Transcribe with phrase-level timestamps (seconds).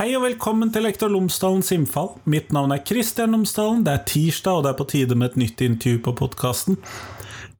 [0.00, 2.14] Hei og velkommen til Lektor Lomsdalens innfall.
[2.24, 3.82] Mitt navn er Kristian Lomsdalen.
[3.84, 6.78] Det er tirsdag, og det er på tide med et nytt intervju på podkasten.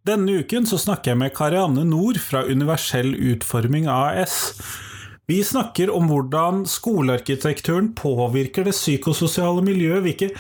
[0.08, 4.54] Denne uken så snakker jeg med Karianne Nord fra Universell Utforming AS.
[5.28, 10.32] Vi snakker om hvordan skolearkitekturen påvirker det psykososiale miljøet, hvilke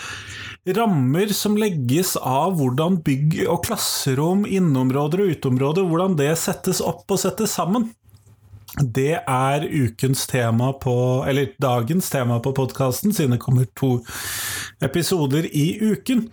[0.80, 7.04] rammer som legges av hvordan bygg og klasserom, inneområder og uteområder, hvordan det settes opp
[7.12, 7.90] og settes sammen.
[8.80, 14.00] Det er ukens tema på Eller dagens tema på podkasten, siden det kommer to
[14.80, 16.32] episoder i uken.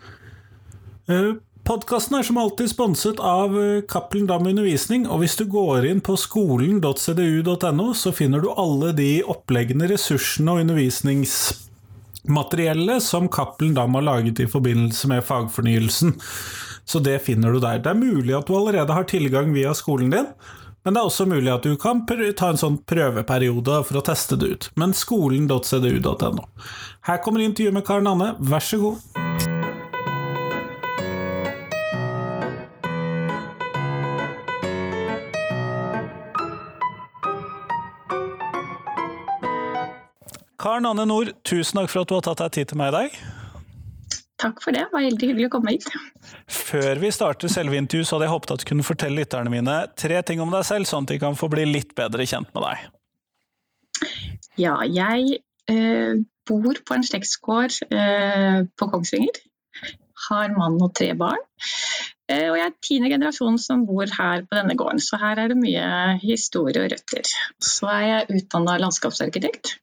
[1.68, 3.52] Podkasten er som alltid sponset av
[3.92, 9.20] Cappelen Dam Undervisning, og hvis du går inn på skolen.cdu.no, så finner du alle de
[9.28, 16.16] oppleggende ressursene og undervisningsmateriellet som Cappelen Dam har laget i forbindelse med fagfornyelsen.
[16.88, 17.84] Så det finner du der.
[17.84, 20.32] Det er mulig at du allerede har tilgang via skolen din.
[20.88, 24.38] Men det er også mulig at du kan ta en sånn prøveperiode for å teste
[24.40, 24.68] det ut.
[24.80, 26.46] Men skolen.cdu.no.
[27.04, 29.02] Her kommer intervjuet med Karen Anne, vær så god.
[40.56, 42.98] Karen Anne Nord, tusen takk for at du har tatt deg tid til meg i
[43.02, 43.20] dag.
[44.38, 45.88] Takk for det, det var veldig hyggelig å komme hit.
[46.46, 49.78] Før vi starter selve intervjuet, så hadde jeg håpet at du kunne fortelle lytterne mine
[49.98, 52.68] tre ting om deg selv, sånn at de kan få bli litt bedre kjent med
[52.68, 52.86] deg.
[54.62, 55.40] Ja, jeg
[55.74, 59.42] eh, bor på en slektsgård eh, på Kongsvinger.
[60.28, 61.42] Har mann og tre barn.
[62.28, 65.54] Eh, og jeg er tiende generasjon som bor her på denne gården, så her er
[65.54, 67.30] det mye historie og røtter.
[67.64, 69.78] Så er jeg utdanna landskapsarkitekt.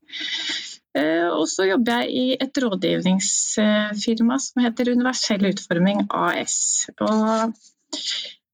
[0.94, 6.86] Og så jobber jeg i et rådgivningsfirma som heter Universell Utforming AS.
[7.02, 7.54] Og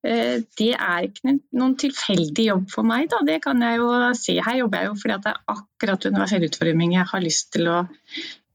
[0.01, 3.21] det er ikke noen tilfeldig jobb for meg, da.
[3.29, 4.39] det kan jeg jo si.
[4.41, 7.79] Her jobber jeg jo fordi det er akkurat universell utforming jeg har lyst til å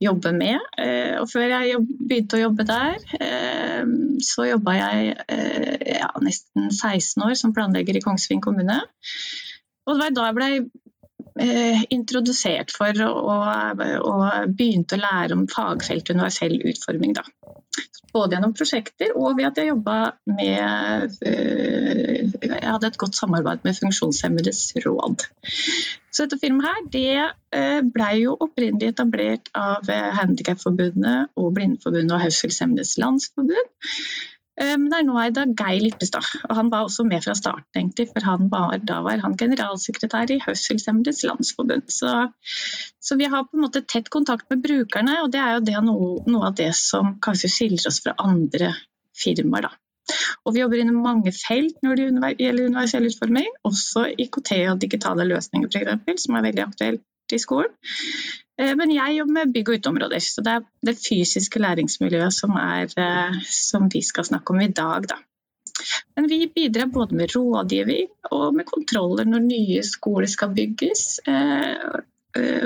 [0.01, 0.57] jobbe med.
[1.21, 2.97] Og før jeg begynte å jobbe der,
[4.25, 5.13] så jobba jeg
[5.93, 8.81] ja, nesten 16 år som planlegger i Kongsving kommune.
[9.85, 10.49] Og det var da jeg ble
[11.91, 17.15] introdusert for og, og begynte å lære om fagfelt universell utforming.
[17.17, 17.25] Da.
[18.15, 19.97] Både gjennom prosjekter og ved at jeg jobba
[20.29, 25.25] med Jeg hadde et godt samarbeid med Funksjonshemmedes råd.
[26.15, 32.95] Så dette firmaet her, det ble jo opprinnelig etablert av Handikapforbundet og Blindeforbundet og Hørselshemmedes
[33.03, 33.75] Landsforbund.
[34.55, 37.65] Men det er nå eid av Geir Lippestad, og han var også med fra starten,
[37.75, 41.91] egentlig, for han var, da var han generalsekretær i Hørselshemmedes Landsforbund.
[41.91, 42.11] Så,
[43.03, 45.81] så, vi har på en måte tett kontakt med brukerne, og det er jo det
[45.83, 48.71] noe, noe, av det som kanskje skiller oss fra andre
[49.19, 49.67] firmaer.
[49.67, 50.15] Da.
[50.45, 55.27] Og vi jobber innen mange felt når det gjelder universell utforming, også IKT og digitale
[55.27, 57.71] løsninger, eksempel, som er veldig aktuelt i skolen.
[58.55, 62.87] Men jeg jobber med bygg- og uteområder, så det er det fysiske læringsmiljøet som, er,
[63.51, 65.09] som vi skal snakke om i dag.
[65.09, 65.17] Da.
[66.15, 71.19] Men vi bidrar både med rådgivning og med kontroller når nye skoler skal bygges.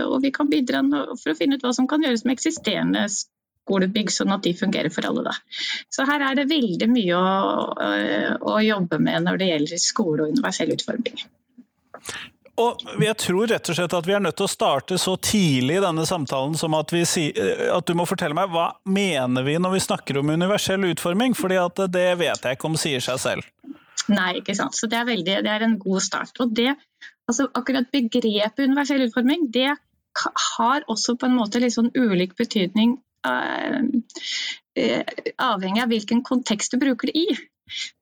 [0.06, 0.84] Og vi kan bidra
[1.16, 4.94] for å finne ut hva som kan gjøres med eksisterende skolebygg, sånn at de fungerer
[4.94, 5.26] for alle.
[5.30, 5.36] Da.
[5.94, 7.30] Så her er det veldig mye å,
[8.54, 11.26] å jobbe med når det gjelder skole og universell utforming.
[12.60, 15.78] Og jeg tror rett og slett at vi er nødt til å starte så tidlig
[15.78, 17.30] i denne samtalen som at, si,
[17.72, 21.60] at du må fortelle meg hva mener vi når vi snakker om universell utforming, fordi
[21.88, 23.48] det vet jeg ikke om sier seg selv.
[24.10, 24.76] Nei, ikke sant.
[24.76, 26.34] Så det er, veldig, det er en god start.
[26.44, 26.74] Og det,
[27.30, 29.70] altså akkurat begrepet universell utforming, det
[30.58, 33.80] har også på en måte litt sånn ulik betydning uh,
[35.40, 37.38] avhengig av hvilken kontekst du bruker det i.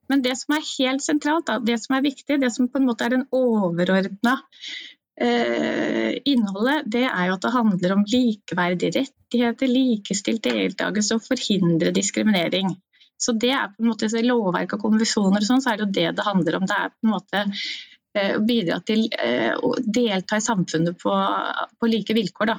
[0.08, 3.04] Men det som er helt sentralt, det som er viktig, det som på en måte
[3.04, 4.38] er den overordna
[5.20, 11.92] eh, innholdet, det er jo at det handler om likeverdige rettigheter, likestilt deltakelse og forhindre
[11.96, 12.72] diskriminering.
[13.18, 15.92] Så det er på en måte lovverk og konvensjoner og sånn, så er det jo
[15.98, 16.66] det det handler om.
[16.70, 21.14] Det er på en måte eh, å bidra til eh, å delta i samfunnet på,
[21.76, 22.58] på like vilkår, da.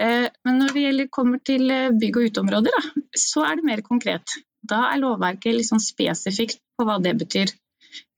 [0.00, 1.68] Men når det gjelder, kommer til
[2.00, 4.32] bygg- og uteområder, da, så er det mer konkret.
[4.64, 7.52] Da er lovverket liksom spesifikt på hva det betyr.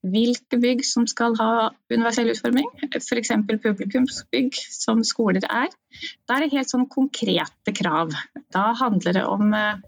[0.06, 3.32] Hvilke bygg som skal ha universell utforming, f.eks.
[3.50, 5.72] publikumsbygg, som skoler er.
[6.28, 8.14] Da er det helt sånn konkrete krav.
[8.54, 9.80] Da handler det om uh,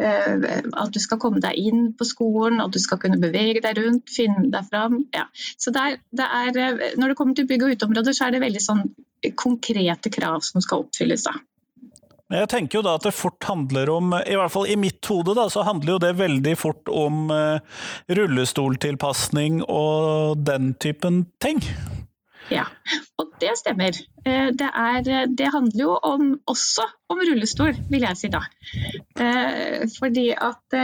[0.00, 4.08] at du skal komme deg inn på skolen, at du skal kunne bevege deg rundt,
[4.14, 5.02] finne deg fram.
[5.16, 5.26] Ja.
[5.34, 6.30] Så det er, det
[6.64, 8.86] er, når det kommer til bygg- og uteområder, så er det veldig sånn
[9.36, 11.28] konkrete krav som skal oppfylles.
[11.28, 11.36] da.
[12.30, 15.34] Jeg tenker jo da at det fort handler om, i hvert fall i mitt hode,
[15.34, 17.58] da, så handler jo det veldig fort om uh,
[18.06, 21.58] rullestoltilpasning og den typen ting.
[22.50, 22.64] Ja,
[23.20, 23.94] og det stemmer.
[24.26, 25.04] Eh, det, er,
[25.38, 26.82] det, handler jo om, også
[27.12, 28.40] om rullestol, vil jeg si da.
[29.22, 30.78] Eh, fordi at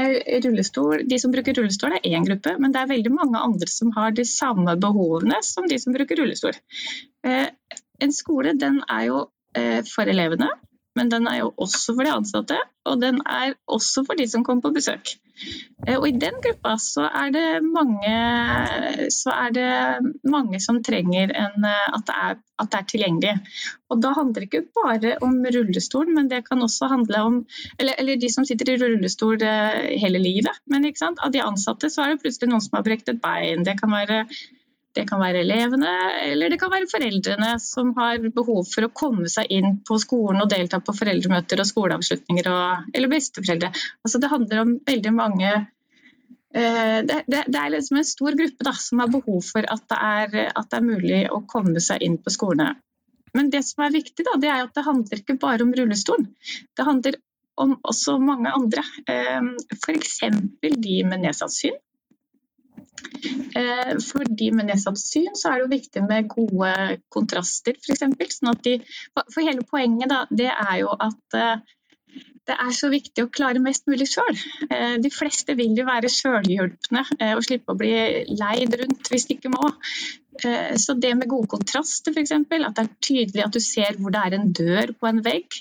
[0.45, 3.91] rullestol, De som bruker rullestol er én gruppe, men det er veldig mange andre som
[3.99, 6.55] har de samme behovene som de som bruker rullestol.
[7.27, 9.25] En skole den er jo
[9.91, 10.53] for elevene,
[10.97, 14.45] men den er jo også for de ansatte, og den er også for de som
[14.47, 15.17] kommer på besøk.
[15.85, 18.13] Eh, og I den gruppa så er det mange,
[19.35, 19.71] er det
[20.33, 23.35] mange som trenger en, eh, at, det er, at, det er, tilgjengelig.
[23.93, 27.39] Og Da handler det ikke bare om rullestol, men det kan også handle om
[27.79, 30.63] Eller, eller de som sitter i rullestol eh, hele livet.
[30.67, 33.65] Men av de ansatte så er det plutselig noen som har brekt et bein.
[33.65, 34.25] Det kan være
[34.97, 35.93] det kan være elevene,
[36.31, 40.41] eller det kan være foreldrene som har behov for å komme seg inn på skolen
[40.43, 43.73] og delta på foreldremøter og skoleavslutninger, og, eller besteforeldre.
[44.07, 48.69] Altså det handler om veldig mange eh, det, det, det, er liksom en stor gruppe
[48.71, 52.05] da, som har behov for at det, er, at det, er, mulig å komme seg
[52.07, 52.73] inn på skolene.
[53.37, 56.31] Men det som er viktig, da, det er at det handler ikke bare om rullestolen.
[56.73, 57.21] Det handler
[57.61, 58.85] om også mange andre.
[59.13, 60.23] Eh, F.eks.
[60.63, 61.77] de med nedsatt syn.
[63.57, 66.73] Eh, for de med nedsatt syn så er det jo viktig med gode
[67.13, 68.05] kontraster, f.eks.
[68.41, 68.59] Sånn
[69.33, 71.57] for hele poenget da, det er jo at eh,
[72.47, 74.37] det er så viktig å klare mest mulig sjøl.
[74.69, 77.03] Eh, de fleste vil jo være sjølhjulpne
[77.33, 77.97] og slippe å bli
[78.39, 79.73] leid rundt hvis de ikke må.
[80.77, 84.21] Så det med gode kontraster, f.eks., at det er tydelig at du ser hvor det
[84.21, 85.57] er en dør på en vegg,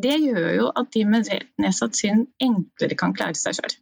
[0.00, 1.28] det gjør jo at de med
[1.60, 3.76] nedsatt syn enklere kan klare seg sjøl.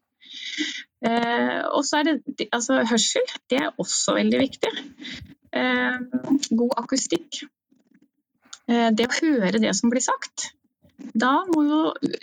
[1.03, 3.27] Eh, og så er det altså, hørsel.
[3.51, 4.73] Det er også veldig viktig.
[5.53, 5.97] Eh,
[6.63, 7.43] god akustikk.
[8.71, 10.53] Eh, det å høre det som blir sagt.
[11.15, 11.81] Da må, jo,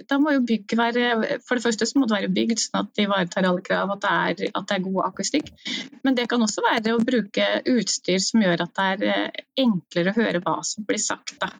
[0.09, 2.93] da må jo bygget være For det første så må det være bygd sånn at
[2.97, 4.13] det ivaretar alle krav, at det,
[4.47, 5.51] er, at det er god akustikk.
[6.07, 10.19] Men det kan også være å bruke utstyr som gjør at det er enklere å
[10.19, 11.35] høre hva som blir sagt.
[11.41, 11.51] Da.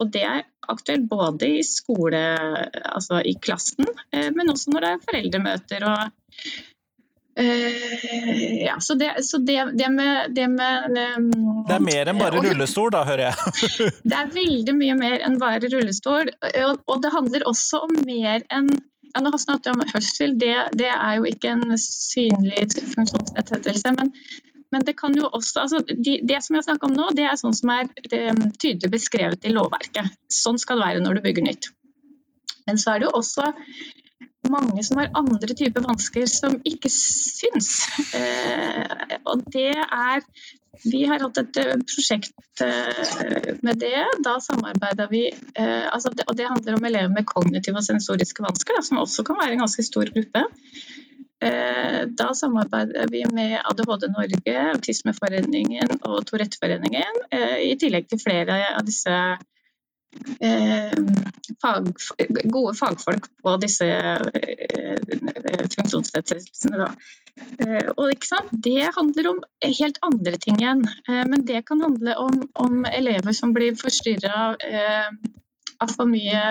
[0.00, 2.22] Og det er aktuelt både i skole,
[2.90, 6.08] altså i klassen, men også når det er foreldremøter og
[7.36, 12.20] Uh, ja, så det, så det, det med, det med um, Det er mer enn
[12.20, 13.70] bare rullestol, da, hører jeg?
[14.10, 16.30] det er veldig mye mer enn bare rullestol.
[16.86, 18.70] Og, det handler også om mer enn
[19.14, 23.94] ja, Nå snakket jeg om hørsel, det, det, er jo ikke en synlig funksjonsnedsettelse.
[23.96, 24.10] Men,
[24.74, 27.38] men, det kan jo også altså, de, Det som jeg snakker om nå, det er
[27.40, 30.12] sånn som er tydelig beskrevet i lovverket.
[30.28, 31.70] Sånn skal det være når du bygger nytt.
[32.66, 33.54] Men så er det jo også
[34.50, 37.70] mange som har andre typer vansker som ikke syns.
[38.14, 40.22] Eh, og det er
[40.84, 44.04] Vi har hatt et eh, prosjekt eh, med det.
[44.24, 48.44] Da samarbeida vi eh, altså det, Og det handler om elever med kognitive og sensoriske
[48.44, 50.46] vansker, da, som også kan være en ganske stor gruppe.
[52.16, 57.18] Da samarbeider vi med ADHD Norge, Autismeforeningen og Touretteforeningen,
[57.60, 59.12] i tillegg til flere av disse
[61.62, 61.90] fag,
[62.52, 64.98] gode fagfolk på disse eh,
[65.74, 66.88] funksjonsnedsettelsene.
[67.60, 68.12] Eh, og
[68.66, 70.84] Det handler om helt andre ting igjen.
[71.06, 74.56] Men det kan handle om, om elever som blir forstyrra
[75.76, 76.44] av for mye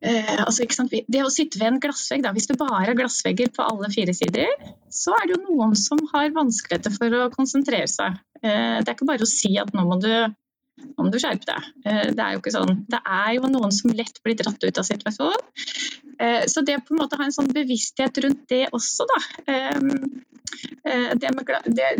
[0.00, 0.64] Eh, altså,
[1.12, 4.14] det å sitte ved en glassvegg, da, hvis det bare er glassvegger på alle fire
[4.16, 4.48] sider,
[4.88, 8.16] så er det jo noen som har vanskeligheter for å konsentrere seg.
[8.40, 10.12] Eh, det er ikke bare å si at nå må du
[11.00, 11.68] om du skjerper deg.
[11.84, 12.82] Eh, det er jo ikke sånn.
[12.90, 15.46] Det er jo noen som lett blir dratt ut av situasjonen.
[16.20, 19.20] Eh, så det på en måte å ha en sånn bevissthet rundt det også, da.
[19.54, 19.80] Eh,
[21.20, 21.50] det med,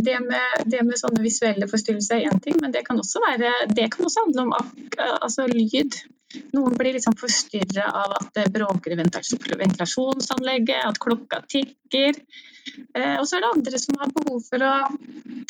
[0.05, 3.53] det med, det med sånne visuelle forstyrrelser er én ting, men det kan også, være,
[3.73, 4.57] det kan også handle om
[5.21, 6.01] altså, lyd.
[6.55, 12.21] Noen blir liksom forstyrra av at det bråker i ventilasjonsanlegget, at klokka tikker.
[12.95, 14.75] Eh, og så er det andre som har behov for å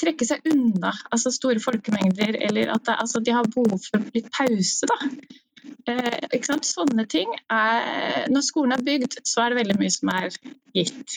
[0.01, 4.31] trekke seg unna altså store folkemengder, eller at det, altså, de har behov for litt
[4.33, 4.89] pause.
[4.89, 4.99] da.
[5.88, 10.29] Eh, Sånne ting er, Når skolen er bygd, så er det veldig mye som er
[10.76, 11.17] gitt.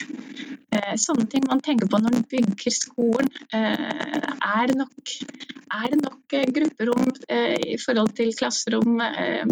[0.74, 3.30] Eh, sånne ting man tenker på når man bygger skolen.
[3.54, 5.14] Eh, er, det nok,
[5.80, 9.00] er det nok eh, grupperom eh, i forhold til klasserom?
[9.04, 9.46] Eh,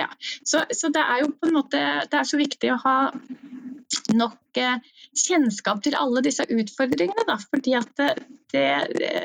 [0.00, 0.10] ja.
[0.42, 1.80] så, så, det er jo på en måte
[2.10, 2.98] Det er så viktig å ha
[4.14, 4.60] nok
[5.18, 7.24] kjennskap til alle disse utfordringene.
[7.28, 8.12] Da, fordi at det,
[8.52, 9.16] det,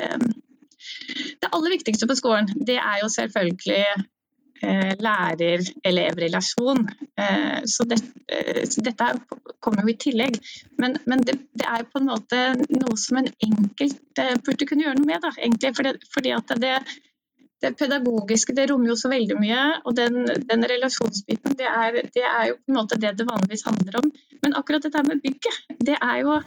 [1.41, 3.83] det aller viktigste på skolen, det er jo selvfølgelig
[5.03, 6.84] lærer-elev-relasjon.
[7.20, 9.10] Eh, så, det, eh, så, dette
[9.63, 10.38] kommer jo i tillegg.
[10.82, 15.00] Men, men det, det, er på en måte noe som en enkelt burde kunne gjøre
[15.00, 15.24] noe med.
[15.24, 16.75] Da, egentlig, fordi, fordi at det,
[17.63, 22.25] det pedagogiske det rommer jo så veldig mye, og den, den relasjonsbiten det er, det
[22.27, 24.12] er, jo på en måte det det vanligvis handler om.
[24.43, 26.39] Men akkurat dette med bygget, det er jo,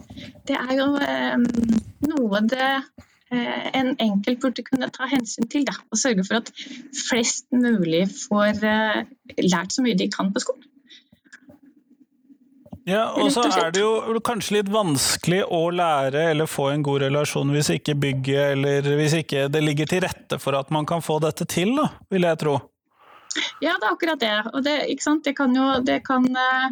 [0.48, 1.46] det er jo um,
[2.12, 5.66] noe det eh, en enkelt burde kunne ta hensyn til.
[5.66, 6.52] Da, og sørge for at
[7.08, 9.04] flest mulig får eh,
[9.42, 10.64] lært så mye de kan på skolen.
[12.86, 17.02] Ja, og så er det jo kanskje litt vanskelig å lære eller få en god
[17.02, 21.02] relasjon hvis ikke bygget eller hvis ikke det ligger til rette for at man kan
[21.02, 22.54] få dette til, da, vil jeg tro.
[23.58, 24.36] Ja, det er akkurat det.
[24.52, 24.76] Og det,
[25.26, 26.70] det kan jo det kan, Eh,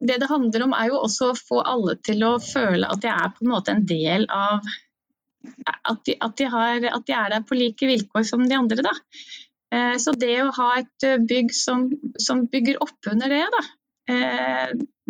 [0.00, 3.08] det det handler om er jo også å få alle til å føle at de
[3.12, 4.60] er på en måte en del av
[5.84, 8.80] At de, at de, har, at de er der på like vilkår som de andre.
[8.84, 8.92] Da.
[9.76, 13.60] Eh, så det å ha et eh, bygg som, som bygger opp under det, da,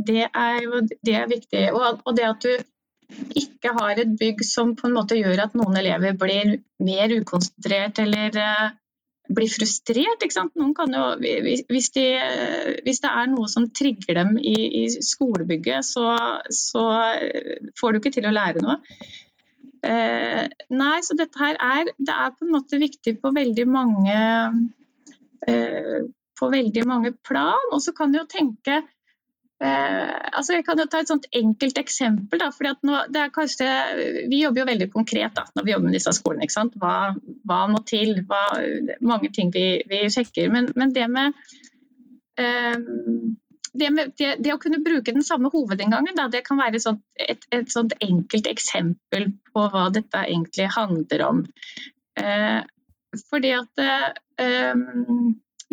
[0.08, 1.62] det er jo det er viktig.
[1.74, 2.52] Og det at du
[3.38, 8.02] ikke har et bygg som på en måte gjør at noen elever blir mer ukonsentrert
[8.02, 8.40] eller
[9.32, 10.24] blir frustrert.
[10.24, 10.54] Ikke sant?
[10.58, 12.06] Noen kan jo, hvis, de,
[12.84, 16.08] hvis det er noe som trigger dem i, i skolebygget, så,
[16.52, 16.86] så,
[17.80, 18.78] får du ikke til å lære noe.
[19.84, 24.18] Eh, nei, så dette her er, det er på en måte viktig på veldig mange
[25.48, 26.04] eh,
[26.38, 27.70] på veldig mange plan.
[27.72, 28.80] Og så kan du jo tenke
[29.64, 32.40] Eh, altså jeg kan jo ta et sånt enkelt eksempel.
[32.42, 32.98] Da, fordi nå,
[33.32, 33.68] kanskje,
[34.28, 36.48] vi jobber jo veldig konkret da, når vi jobber med disse skolene.
[36.82, 36.96] Hva,
[37.48, 38.18] hva, må til?
[38.28, 38.42] Hva,
[39.00, 40.50] mange ting vi, vi sjekker.
[40.52, 41.38] Men, men det, med,
[42.40, 42.76] eh,
[43.72, 47.00] det, med det, å kunne bruke den samme hovedinngangen, da, det kan være et sånt,
[47.16, 51.42] et, et sånt, enkelt eksempel på hva dette egentlig handler om.
[52.20, 52.60] Eh,
[53.30, 54.76] fordi at eh,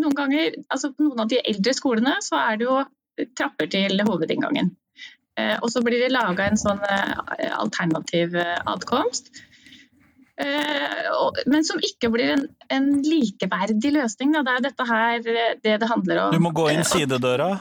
[0.02, 2.80] noen ganger, altså På noen av de eldre skolene så er det jo
[3.38, 4.76] trapper til hovedinngangen.
[5.40, 9.34] Eh, og så blir det laga en sånn eh, alternativ eh, adkomst.
[10.42, 14.32] Men som ikke blir en, en likeverdig løsning.
[14.34, 14.40] Da.
[14.48, 15.20] Det er dette her
[15.62, 16.32] det det handler om.
[16.34, 17.52] Du må gå inn sidedøra?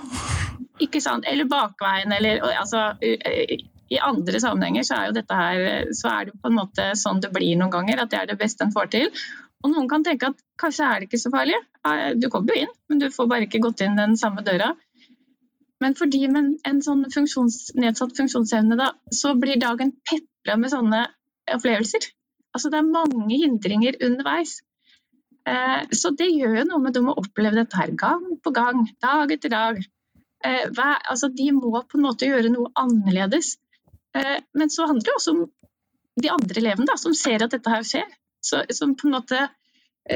[0.80, 1.26] Ikke sant.
[1.28, 6.38] Eller bakveien, eller altså i andre sammenhenger så er jo dette her så er det
[6.40, 8.88] på en måte sånn det blir noen ganger, at det er det beste en får
[8.96, 9.12] til.
[9.60, 11.60] Og noen kan tenke at kanskje er det ikke så farlig.
[12.16, 14.72] Du kommer jo inn, men du får bare ikke gått inn den samme døra.
[15.80, 20.72] Men for de med en sånn funksjons, nedsatt funksjonsevne, da, så blir dagen pepra med
[20.72, 21.06] sånne
[21.54, 22.10] opplevelser.
[22.54, 24.58] Altså det er mange hindringer underveis.
[25.48, 28.84] Eh, så det gjør jo noe med dem å oppleve dette her gang på gang,
[29.02, 29.80] dag etter dag.
[30.44, 33.54] Eh, hver, altså de må på en måte gjøre noe annerledes.
[34.16, 35.46] Eh, men så handler det også om
[36.20, 38.08] de andre elevene da, som ser at dette her skjer.
[38.44, 39.46] Så, som på en måte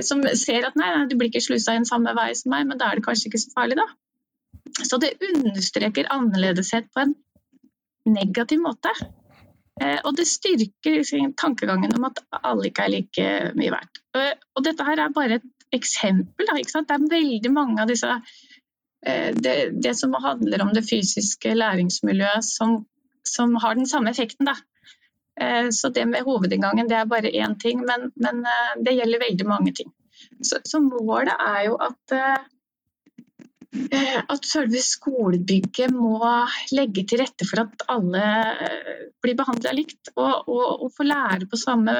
[0.05, 2.81] som ser at nei, nei, du blir ikke slusa inn samme vei som meg, men
[2.81, 3.85] da er det kanskje ikke så farlig, da.
[4.83, 7.15] Så det understreker annerledeshet på en
[8.07, 8.93] negativ måte.
[9.83, 11.03] Eh, og det styrker
[11.41, 14.03] tankegangen om at alle ikke er like mye verdt.
[14.19, 16.47] Eh, og dette her er bare et eksempel.
[16.47, 22.47] Det er veldig mange av disse eh, det, det, som handler om det fysiske læringsmiljøet
[22.47, 22.85] som,
[23.27, 24.51] som har den samme effekten.
[24.51, 24.59] Da.
[25.75, 28.45] Så det med hovedinngangen det er bare én ting, men, men,
[28.87, 29.89] det gjelder veldig mange ting.
[30.39, 32.15] Så, så målet er jo at
[33.75, 36.21] at selve skolebygget må
[36.77, 38.23] legge til rette for at alle
[38.67, 41.95] eh, blir behandla likt og, og, og, får lære på samme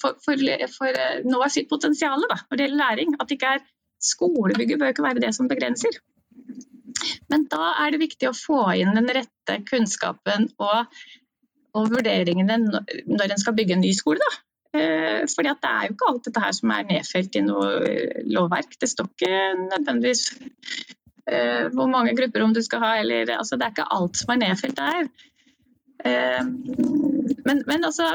[0.00, 0.44] For, for,
[0.74, 3.16] for nå er sitt potensial når det gjelder læring.
[3.22, 3.64] At ikke er
[4.02, 6.00] skolebygget bør ikke være det som begrenser.
[7.30, 11.00] Men da er det viktig å få inn den rette kunnskapen og,
[11.76, 14.22] og vurderingene når en skal bygge en ny skole.
[14.22, 14.47] Da.
[14.78, 18.20] Eh, fordi det er jo ikke alt dette her som er nedfelt i noe eh,
[18.34, 18.76] lovverk.
[18.80, 23.66] Det står ikke nødvendigvis uh, hvor mange grupper om du skal ha, eller altså, Det
[23.66, 25.10] er ikke alt som er nedfelt der.
[25.98, 28.06] Men, men, altså,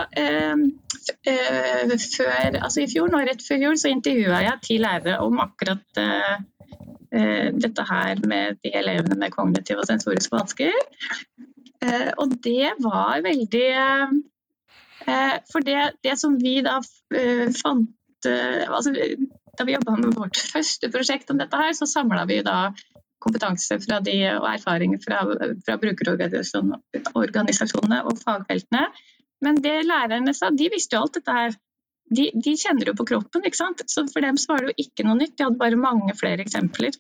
[2.16, 6.00] før, altså I fjor, nå rett før jul så intervjua jeg ti lærere om akkurat
[7.60, 10.72] dette her med de elevene med kognitive og sensoriske vansker.
[12.24, 14.08] og det var veldig Eh,
[15.52, 16.82] for det, det som vi da
[17.16, 18.94] eh, fant eh, altså,
[19.58, 22.74] Da vi jobba med vårt første prosjekt om dette, her, så samla vi da
[23.24, 25.20] kompetanse de, og erfaring fra,
[25.64, 28.84] fra brukerorganisasjonene og fagfeltene.
[29.44, 31.52] Men det lærerne sa, de visste jo alt dette her.
[32.14, 33.80] De, de kjenner jo på kroppen, ikke sant?
[33.88, 35.36] så for dem var det jo ikke noe nytt.
[35.38, 36.94] De hadde bare mange flere eksempler.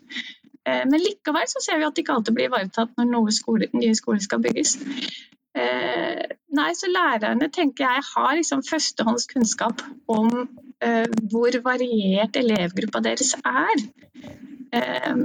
[0.63, 4.39] Men likevel så ser vi at ikke alltid blir ivaretatt når skole, nye skoler skal
[4.45, 4.71] bygges.
[5.53, 6.21] Eh,
[6.57, 10.31] nei, så lærerne tenker jeg har liksom førstehåndskunnskap om
[10.81, 13.83] eh, hvor variert elevgruppa deres er.
[14.73, 15.19] Eh,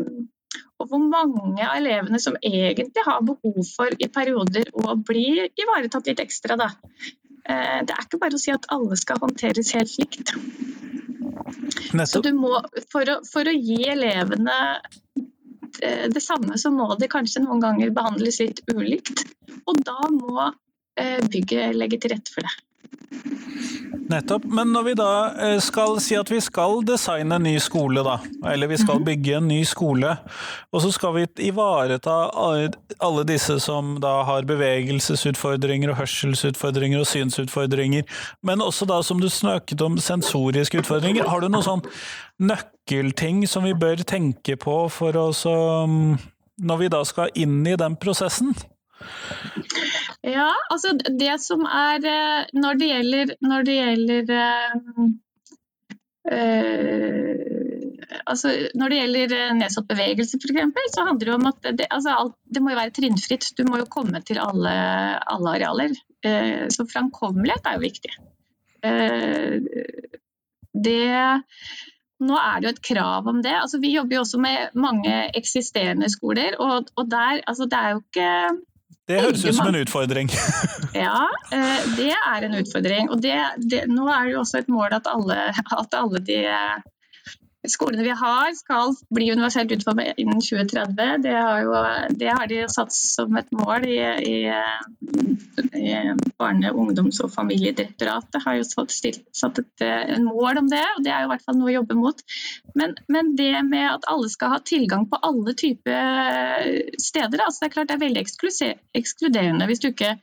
[0.79, 6.11] og hvor mange av elevene som egentlig har behov for i perioder å bli ivaretatt
[6.11, 6.59] litt ekstra.
[6.61, 6.69] Da.
[7.49, 10.35] Eh, det er ikke bare å si at alle skal håndteres helt likt.
[12.07, 12.59] Så du må,
[12.93, 14.59] for å, for å gi elevene
[15.79, 19.25] det samme så må det kanskje noen ganger behandles litt ulikt.
[19.69, 20.51] Og da må
[21.31, 22.55] bygget legge til rette for det.
[24.09, 24.45] Nettopp.
[24.45, 28.17] Men når vi da eh, skal si at vi skal designe en ny skole, da,
[28.49, 29.05] eller vi skal mhm.
[29.09, 30.15] bygge en ny skole,
[30.73, 38.09] og så skal vi ivareta alle disse som da har bevegelsesutfordringer og hørselsutfordringer og synsutfordringer,
[38.43, 41.85] men også da som du snakket om sensoriske utfordringer, har du noen sånn
[42.41, 47.97] nøkkelting som vi bør tenke på for oss når vi da skal inn i den
[48.01, 48.55] prosessen?
[50.27, 54.33] Ja, altså det som er eh, Når det gjelder, når det gjelder
[56.33, 57.45] øh,
[58.27, 62.35] altså når det gjelder nedsatt bevegelse f.eks., så handler det om at det, altså alt,
[62.45, 63.53] det må være trinnfritt.
[63.57, 64.75] Du må jo komme til alle,
[65.23, 65.95] alle arealer.
[66.75, 68.13] Så framkommelighet er jo viktig.
[70.89, 71.07] Det
[72.19, 73.55] nå er det jo et krav om det.
[73.55, 77.95] Altså, vi jobber jo også med mange eksisterende skoler, og, og der, altså, det er
[77.95, 78.31] jo ikke
[79.09, 80.29] det høres ut som en utfordring.
[81.07, 81.25] ja,
[81.55, 83.09] eh, det er en utfordring.
[83.15, 86.43] Og det, det, nå er det jo også et mål at alle, at alle de
[87.73, 91.23] skolene vi har skal bli universelt utformet innen 2030.
[91.25, 91.75] Det har, jo,
[92.21, 93.99] det har de satt som et mål i,
[94.29, 94.39] i,
[95.79, 95.93] i
[96.41, 98.41] Barne-, ungdoms- og familiedirektoratet.
[98.45, 101.47] har jo stilt, satt et, en mål om det, og det er jo i hvert
[101.47, 102.25] fall noe å jobbe mot.
[102.79, 107.71] Men, men det med at alle skal ha tilgang på alle typer steder, altså det
[107.71, 108.27] er klart det er veldig
[108.99, 110.17] ekskluderende hvis du ikke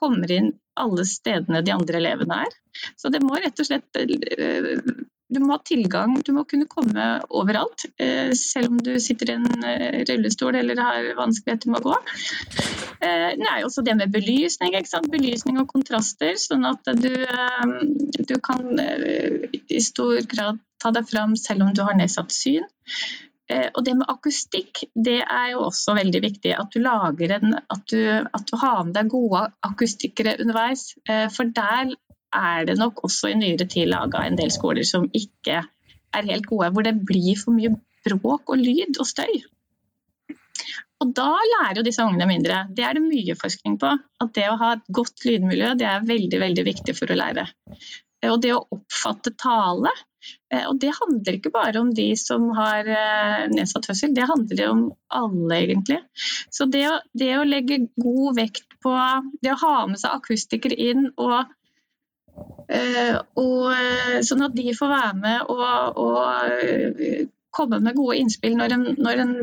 [0.00, 2.58] kommer inn alle stedene de andre elevene er.
[2.96, 4.00] Så det må rett og slett
[5.30, 7.86] du må ha tilgang, du må kunne komme overalt.
[8.02, 11.98] Eh, selv om du sitter i en eh, rullestol eller har vanskeligheter med å gå.
[13.00, 14.74] Eh, det er også det med belysning.
[15.10, 17.14] Belysning og kontraster, sånn at du,
[18.18, 22.66] du kan i stor grad ta deg fram selv om du har nedsatt syn.
[23.50, 26.52] Og det med akustikk, det er jo også veldig viktig.
[26.54, 30.92] At du lager en At du, at du har med deg gode akustikere underveis.
[31.34, 31.90] For der
[32.36, 36.46] er det nok også i nyere tid laga en del skoler som ikke er helt
[36.50, 37.74] gode, hvor det blir for mye
[38.06, 39.40] bråk og lyd og støy.
[41.00, 42.64] Og da lærer jo disse ungene mindre.
[42.76, 43.94] Det er det mye forskning på.
[44.20, 47.46] At det å ha et godt lydmiljø det er veldig, veldig viktig for å lære.
[48.28, 49.92] Og det å oppfatte tale.
[50.52, 54.66] Eh, og det handler ikke bare om de som har eh, nedsatt hørsel, det handler
[54.68, 54.82] om
[55.16, 56.02] alle, egentlig.
[56.52, 58.92] Så det å, det å legge god vekt på
[59.40, 61.48] det å ha med seg akustikere inn og
[62.70, 68.54] og, eh, sånn at de får være med og, og eh, komme med gode innspill
[68.58, 69.34] når en, når en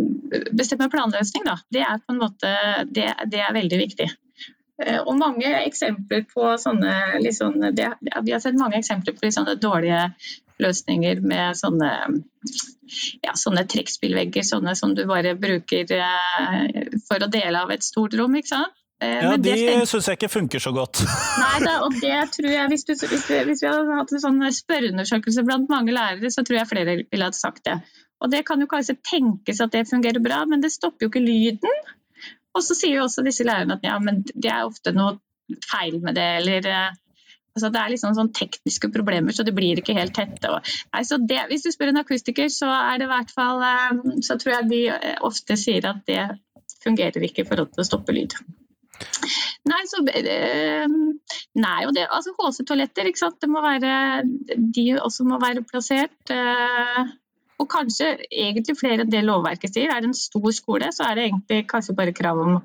[0.56, 1.44] bestemmer planløsning.
[1.48, 1.58] Da.
[1.74, 2.54] Det er på en måte
[2.88, 4.08] det, det er veldig viktig.
[5.10, 10.04] Og mange eksempler på sånne, liksom, det, Vi har sett mange eksempler på sånne dårlige
[10.62, 11.90] løsninger med sånne,
[13.26, 15.90] ja, sånne trekkspillvegger, sånne som du bare bruker
[17.10, 18.38] for å dele av et stort rom.
[18.38, 18.78] ikke sant?
[18.98, 19.54] Eh, ja, de
[19.86, 21.04] syns jeg ikke funker så godt.
[21.44, 24.24] Nei, da, og det tror jeg, hvis, du, hvis, vi, hvis vi hadde hatt en
[24.24, 27.78] sånn spørreundersøkelse blant mange lærere, så tror jeg flere ville hatt sagt det.
[28.18, 31.22] Og det kan jo kanskje tenkes at det fungerer bra, men det stopper jo ikke
[31.22, 31.84] lyden.
[32.58, 35.20] Og så sier jo også disse lærerne at ja, men det er ofte noe
[35.70, 36.98] feil med det, eller eh,
[37.54, 40.50] altså det er liksom sånn tekniske problemer, så det blir ikke helt tette.
[40.50, 44.06] Og, nei, det, hvis du spør en akustiker, så er det i hvert fall eh,
[44.26, 44.84] Så tror jeg de
[45.30, 46.24] ofte sier at det
[46.82, 48.34] fungerer ikke i forhold til å stoppe lyd.
[49.68, 50.88] Nei, så, eh,
[51.60, 54.24] nei, og det, altså HC-toaletter, det må være,
[54.56, 56.34] de også må være plassert.
[56.34, 57.16] Eh,
[57.58, 59.92] og kanskje egentlig flere enn det lovverket sier.
[59.92, 62.60] Er det en stor skole, så er det egentlig kanskje bare krav om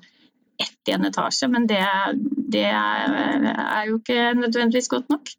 [0.61, 1.81] ett i en etasje, men det,
[2.53, 5.33] det er, jo ikke nødvendigvis godt nok.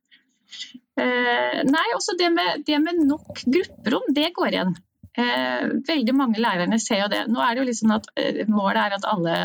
[0.99, 4.73] Eh, nei, også det med, det med nok grupperom, det går igjen.
[5.13, 7.23] Eh, veldig mange lærerne ser jo det.
[7.29, 9.35] Nå er det jo liksom at eh, Målet er at alle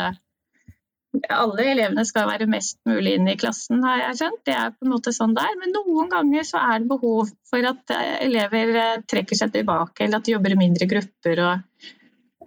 [1.29, 4.41] alle elevene skal være mest mulig inne i klassen, har jeg skjønt.
[4.45, 5.55] Det er på en måte sånn der.
[5.61, 10.05] Men noen ganger så er det behov for at eh, elever eh, trekker seg tilbake,
[10.05, 11.41] eller at de jobber i mindre grupper.
[11.47, 11.87] Og,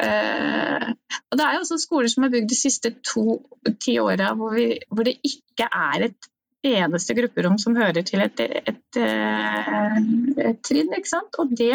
[0.07, 4.59] øh, og det er jo også skoler som er bygd de siste to-ti åra hvor,
[4.92, 6.31] hvor, det ikke er et
[6.62, 9.01] eneste grupperom som hører til et, et, et,
[10.46, 10.94] et trinn.
[11.42, 11.75] Og det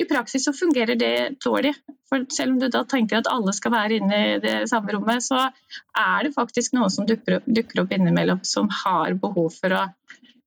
[0.00, 1.74] i praksis så fungerer det dårlig.
[2.08, 5.24] For selv om du da tenker at alle skal være inne i det samme rommet,
[5.24, 9.86] så er det faktisk noen som dukker, dukker opp innimellom som har behov for å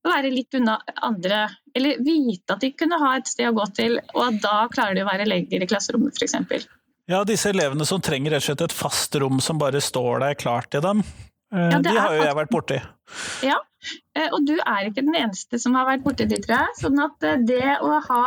[0.03, 1.45] være litt unna andre,
[1.77, 4.97] eller vite at de kunne ha et sted å gå til, og at da klarer
[4.97, 6.65] de å være lenger i klasserommet f.eks.
[7.11, 10.39] Ja, disse elevene som trenger rett og slett et fast rom som bare står der
[10.39, 11.03] klart til dem,
[11.53, 12.77] ja, de har jo jeg vært borti.
[13.45, 13.57] Ja,
[14.17, 16.77] eh, og du er ikke den eneste som har vært borti de, jeg.
[16.79, 18.23] Sånn at eh, det å ha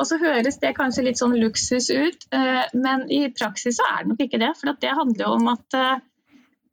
[0.00, 3.98] og så høres det kanskje litt sånn luksus ut, eh, men i praksis så er
[3.98, 4.54] det nok ikke det.
[4.56, 5.76] For det handler jo om at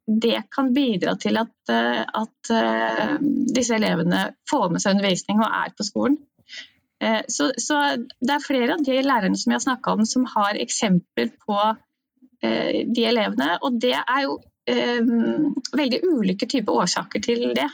[0.08, 2.52] det kan bidra til at, eh, at
[3.58, 6.16] disse elevene får med seg undervisning og er på skolen.
[6.98, 7.76] Så, så,
[8.18, 11.58] det er flere av de lærerne som jeg har snakka om som har eksempler på
[12.42, 13.52] de elevene.
[13.62, 14.32] Og det er jo
[14.68, 17.68] veldig ulike typer årsaker til det.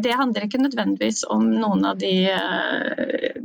[0.00, 2.12] Det handler ikke nødvendigvis om noen av de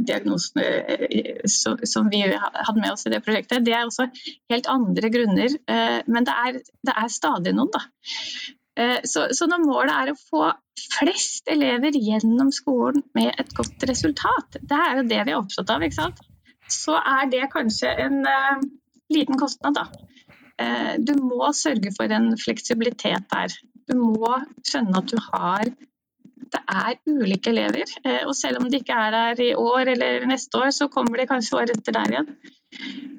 [0.07, 3.65] diagnosene som vi hadde med oss i det prosjektet.
[3.65, 4.07] Det er også
[4.53, 5.57] helt andre grunner,
[6.05, 7.81] men det er, det er stadig noen, da.
[8.79, 10.47] Eh, så, så, når målet er å få
[10.97, 15.71] flest elever gjennom skolen med et godt resultat, det er jo det vi er opptatt
[15.71, 15.85] av,
[16.71, 18.19] så er det kanskje en
[19.13, 19.87] liten kostnad, da.
[20.61, 23.57] Uh, du må sørge for en fleksibilitet der.
[23.89, 24.31] Du må
[24.65, 25.69] skjønne at du har
[26.55, 27.89] det er ulike elever.
[28.05, 31.19] Uh, og selv om de ikke er der i år eller neste år, så kommer
[31.19, 32.29] de kanskje året etter der igjen.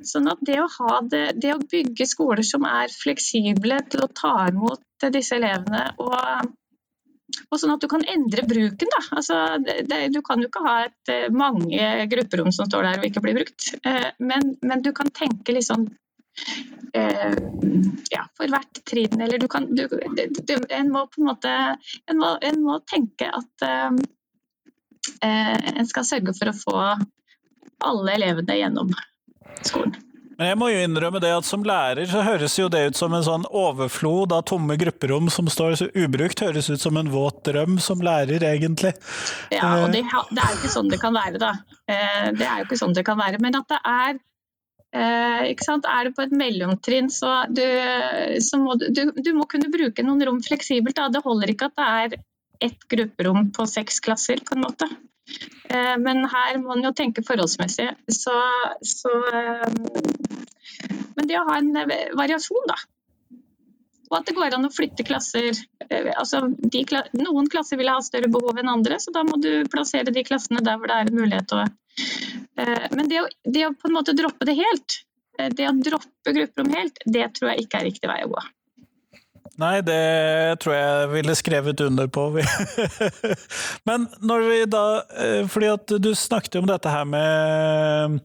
[0.07, 0.69] Sånn at det å,
[1.11, 6.53] det, det å, bygge skoler som er fleksible til å ta imot disse elevene, og,
[7.51, 8.93] og sånn at du kan endre bruken.
[8.93, 9.03] Da.
[9.19, 13.09] Altså, det, du kan jo ikke ha et, eh, mange grupperom som står der og
[13.11, 15.97] ikke blir brukt, eh, men, men du kan tenke litt sånn eh,
[18.11, 21.53] ja, for hvert trinn, eller du kan du, du, En må på en måte
[22.09, 23.91] En må, en må tenke at eh,
[25.77, 26.79] en skal sørge for å få
[27.85, 28.93] alle elevene gjennom
[29.61, 29.97] skolen.
[30.37, 33.15] Men jeg må jo innrømme det at som lærer så høres jo det ut som
[33.17, 36.43] en sånn overflod av tomme grupperom som står så ubrukt.
[36.45, 38.93] Høres ut som en våt drøm som lærer, egentlig.
[39.55, 41.55] Ja, og det, det er jo ikke sånn det kan være, da.
[41.89, 43.41] Eh, det er jo ikke sånn det kan være.
[43.41, 44.21] Men at det er
[44.97, 45.51] eh?
[45.51, 47.65] Er du på et mellomtrinn, så, du,
[48.43, 50.97] så må du, du, må kunne bruke noen rom fleksibelt.
[50.97, 51.11] Da.
[51.13, 52.19] Det holder ikke at det er
[52.67, 54.89] ett grupperom på seks klasser, på en måte.
[55.69, 57.89] Eh, men her må en jo tenke forholdsmessig.
[58.13, 58.35] Så,
[58.87, 59.67] så, eh,
[61.17, 62.79] men det å ha en eh, variasjon, da.
[64.07, 65.57] Og at det går an å flytte klasser.
[66.15, 66.85] Altså, de,
[67.19, 70.63] noen klasser vil ha større behov enn andre, så da må du plassere de klassene
[70.63, 71.65] der hvor det er en mulighet å
[72.57, 75.01] Men det å, det å på en måte droppe det helt,
[75.53, 78.45] det å droppe grupperom helt, det tror jeg ikke er riktig vei å gå.
[79.57, 82.27] Nei, det tror jeg jeg ville skrevet under på.
[83.89, 84.85] Men når vi da
[85.17, 88.19] eh, Fordi at du snakket om dette her med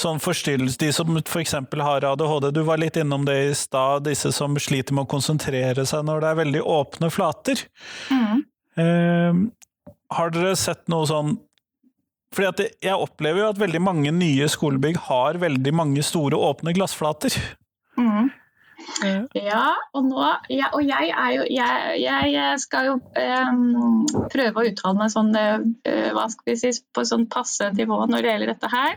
[0.00, 1.56] sånn forstyrrelse, de som f.eks.
[1.84, 2.50] har ADHD.
[2.56, 6.24] Du var litt innom det i stad, disse som sliter med å konsentrere seg når
[6.24, 7.66] det er veldig åpne flater.
[8.08, 8.44] Mm.
[8.80, 9.44] Eh,
[10.16, 11.36] har dere sett noe sånn
[12.34, 16.74] fordi at jeg opplever jo at veldig mange nye skolebygg har veldig mange store åpne
[16.76, 17.34] glassflater.
[17.98, 18.30] Mm.
[19.36, 24.96] Ja, og, nå, ja, og jeg, jo, jeg, jeg, skal jo um, prøve å uttale
[24.98, 28.70] meg sånn, uh, hva skal vi si, på sånn passe nivå når det gjelder dette
[28.72, 28.96] her.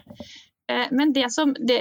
[0.71, 1.79] Uh, men det som, det,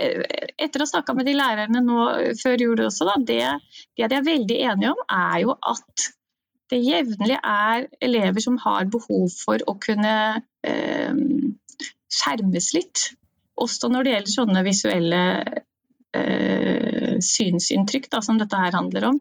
[0.56, 2.08] etter å ha snakka med de lærerne nå
[2.40, 3.42] før jul også, da, det,
[3.98, 6.08] det de er veldig enige om, er jo at
[6.72, 10.14] det jevnlig er elever som har behov for å kunne
[12.12, 13.04] skjermes litt.
[13.62, 15.20] Også når det gjelder sånne visuelle
[16.16, 19.20] uh, synsinntrykk da, som dette her handler om.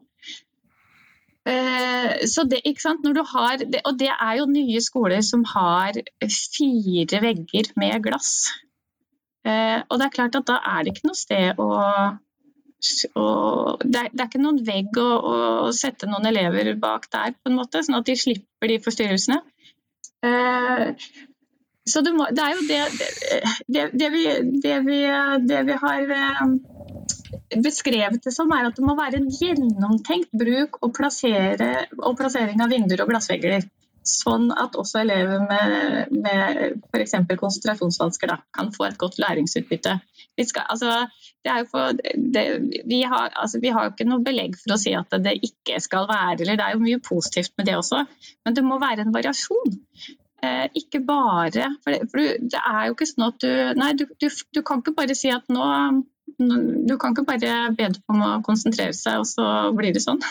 [1.41, 2.93] Uh, så det, ikke
[3.33, 8.51] har, og det er jo nye skoler som har fire vegger med glass.
[9.41, 11.67] Og det er klart at da er det ikke noe sted å,
[13.17, 13.23] å
[13.81, 17.49] det, er, det, er, ikke noen vegg å, å, sette noen elever bak der, på
[17.49, 19.39] en måte, sånn at de slipper de forstyrrelsene.
[21.89, 24.25] Så det, må, det, er jo det, det vi,
[24.61, 24.99] vi, vi,
[25.81, 26.03] har
[27.57, 32.69] beskrevet det som, er at det må være en gjennomtenkt bruk og, og plassering av
[32.69, 33.65] vinduer og glassvegger.
[34.07, 37.17] Sånn at også elever med, med f.eks.
[37.37, 39.97] konsentrasjonsvansker da, kan få et godt læringsutbytte.
[40.37, 41.05] Vi, skal, altså,
[41.69, 42.45] for, det,
[42.89, 45.77] vi, har, altså, vi har jo ikke noe belegg for å si at det ikke
[45.83, 48.01] skal være eller Det er jo mye positivt med det også,
[48.45, 49.77] men det må være en variasjon.
[50.41, 54.07] Eh, ikke bare For, det, for det er jo ikke sånn at du Nei, du,
[54.17, 54.25] du,
[54.57, 55.67] du kan ikke bare si at nå
[56.41, 59.45] du kan ikke bare be om å konsentrere seg, og så
[59.77, 60.21] blir det sånn.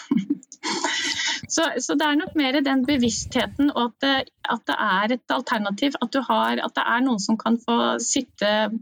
[1.55, 4.15] så, så, det er nok mer den bevisstheten og at det,
[4.57, 5.99] at det er et alternativ.
[6.03, 8.73] At, har, at, det er noen som kan få sitte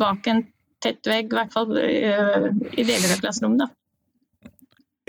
[0.00, 0.46] bak en
[0.82, 3.76] tett vegg, i hvert fall eh, i deler av klasserommet.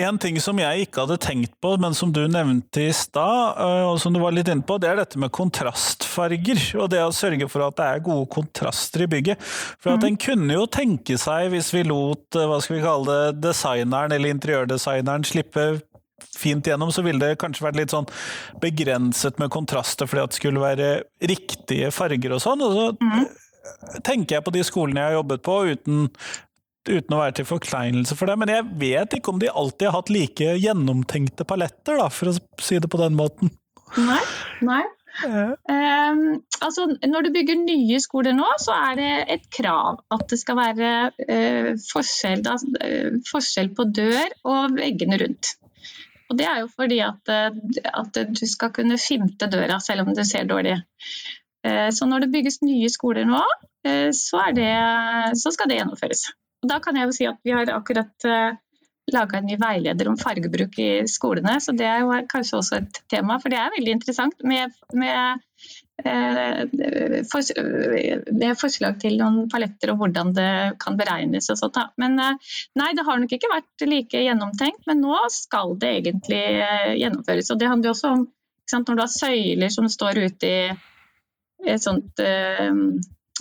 [0.01, 3.91] En ting som jeg ikke hadde tenkt på, men som du nevnte i stad, øh,
[3.91, 6.61] og som du var litt inne på, det er dette med kontrastfarger.
[6.81, 9.43] Og det å sørge for at det er gode kontraster i bygget.
[9.77, 10.07] For at mm.
[10.07, 14.15] en kunne jo tenke seg, hvis vi lot øh, hva skal vi kalle det, designeren
[14.15, 15.67] eller interiørdesigneren slippe
[16.33, 18.09] fint gjennom, så ville det kanskje vært litt sånn
[18.63, 20.87] begrenset med kontraster fordi at det skulle være
[21.29, 22.65] riktige farger og sånn.
[22.65, 24.01] Og så mm.
[24.01, 26.09] tenker jeg på de skolene jeg har jobbet på, uten
[26.89, 29.97] uten å være til forkleinelse for det, men jeg vet ikke om de alltid har
[29.99, 33.53] hatt like gjennomtenkte paletter, da, for å si det på den måten.
[33.97, 34.21] Nei,
[34.65, 34.83] nei.
[35.21, 40.39] Um, altså, når du bygger nye skoler nå, så er det et krav at det
[40.41, 45.53] skal være uh, forskjell, da, uh, forskjell, på dør og veggene rundt.
[46.31, 50.23] Og Det er jo fordi at, at du skal kunne skimte døra selv om du
[50.25, 50.79] ser dårlig.
[51.61, 53.43] Uh, så når det bygges nye skoler nå,
[54.15, 54.71] så, det,
[55.35, 56.21] så skal det gjennomføres.
[56.63, 58.27] Da kan jeg jo si at Vi har akkurat
[59.11, 62.99] laga en ny veileder om fargebruk i skolene, så det er jo kanskje også et
[63.11, 63.39] tema.
[63.41, 65.41] For det er veldig interessant med, med,
[66.05, 71.81] eh, med forslag til noen paletter og hvordan det kan beregnes og sånt.
[71.99, 76.43] Men eh, nei, det har nok ikke vært like gjennomtenkt, men nå skal det egentlig
[76.53, 77.51] eh, gjennomføres.
[77.51, 78.25] Og det handler jo også om
[78.71, 82.71] sant, når du har søyler som står ute i et sånt eh,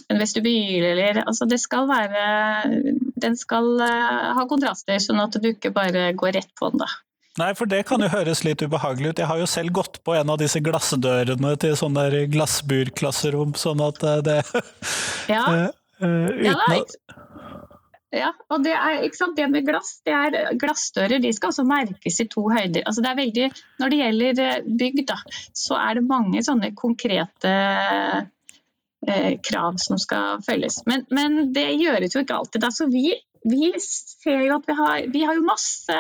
[0.09, 2.23] en vestibyl eller altså Det skal være
[3.23, 6.91] Den skal uh, ha kontraster, sånn at du ikke bare går rett på den, da.
[7.41, 9.21] Nei, for det kan jo høres litt ubehagelig ut.
[9.23, 13.81] Jeg har jo selv gått på en av disse glassdørene til sånne der glassburklasserom, sånn
[13.87, 14.39] at eh, det
[15.33, 15.47] Ja.
[16.03, 16.59] uh, ja,
[18.13, 21.65] ja, og det er ikke sant, det med glass, det er glassdører de skal også
[21.65, 22.85] merkes i to høyder.
[22.85, 23.47] Altså det er veldig,
[23.81, 25.17] når det gjelder bygg, da,
[25.57, 27.55] så er det mange sånne konkrete
[29.09, 30.83] eh, krav som skal følges.
[30.87, 32.65] Men, men, det gjøres jo ikke alltid.
[32.69, 33.09] Altså, vi,
[33.49, 35.99] vi, ser jo at vi har, vi har masse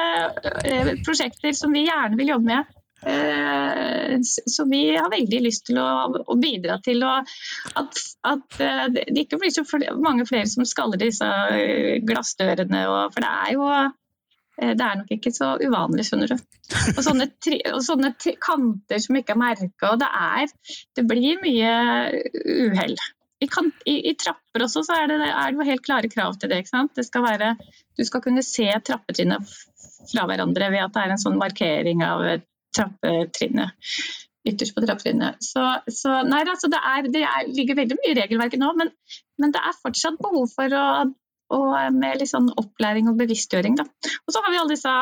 [0.66, 2.78] eh, prosjekter som vi gjerne vil jobbe med.
[3.02, 7.32] Eh, så vi har veldig lyst til å, bidra til at,
[7.74, 8.60] at,
[8.94, 9.64] det ikke blir så
[9.98, 11.32] mange flere som skaller disse
[12.06, 12.86] glassdørene.
[13.10, 13.66] For det er jo
[14.60, 16.36] det er nok ikke så uvanlig, skjønner du.
[16.92, 18.12] Og sånne, tri, og sånne
[18.42, 19.92] kanter som ikke er merka.
[19.94, 20.10] Og det
[20.96, 21.72] Det blir mye
[22.68, 22.96] uhell.
[23.42, 23.48] I,
[23.90, 26.62] i, I, trapper også så er det, er det, helt klare krav til det.
[26.62, 26.94] ikke sant?
[26.94, 27.56] Det skal være,
[27.98, 29.54] du skal kunne se trappetrinnet
[30.12, 32.22] fra hverandre ved at det er en sånn markering av
[32.76, 33.74] trappetrinnet.
[34.46, 35.42] Ytterst på trappetrinnet.
[35.42, 38.90] Så, så nei, altså det, er, det er, ligger veldig mye i regelverket nå, men,
[39.42, 40.86] men det er fortsatt behov for å
[41.52, 43.78] og med litt sånn opplæring og bevisstgjøring.
[43.80, 43.86] Da.
[44.26, 44.94] Og så har vi alle, disse,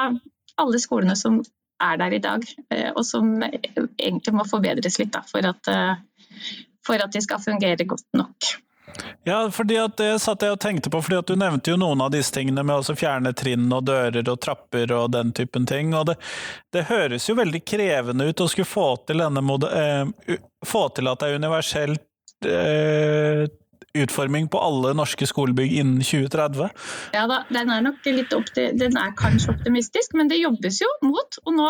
[0.60, 1.40] alle skolene som
[1.80, 6.50] er der i dag, eh, og som egentlig må forbedres litt da, for, at, eh,
[6.86, 8.50] for at de skal fungere godt nok.
[9.24, 12.02] Ja, fordi at det satt jeg og tenkte på, fordi at du nevnte jo noen
[12.04, 15.94] av disse tingene med å fjerne trinn og dører og trapper og den typen ting.
[15.94, 16.16] og Det,
[16.74, 21.22] det høres jo veldig krevende ut å skulle få til, denne, eh, få til at
[21.22, 23.44] det er universelt eh,
[23.98, 26.70] utforming på alle norske skolebygg innen 2030?
[27.16, 30.90] Ja da, den er nok litt opti, den er kanskje optimistisk, men det jobbes jo
[31.06, 31.40] mot.
[31.44, 31.68] og nå